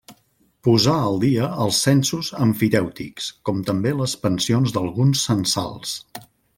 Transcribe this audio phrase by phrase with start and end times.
[0.67, 5.99] Posà al dia els censos emfitèutics, com també les pensions d’alguns censals.